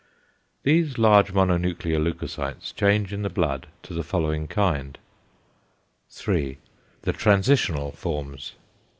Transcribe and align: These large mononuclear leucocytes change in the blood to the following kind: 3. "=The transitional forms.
These 0.63 0.97
large 0.97 1.31
mononuclear 1.31 2.01
leucocytes 2.03 2.73
change 2.73 3.13
in 3.13 3.21
the 3.21 3.29
blood 3.29 3.67
to 3.83 3.93
the 3.93 4.01
following 4.01 4.47
kind: 4.47 4.97
3. 6.09 6.57
"=The 7.03 7.13
transitional 7.13 7.91
forms. 7.91 8.53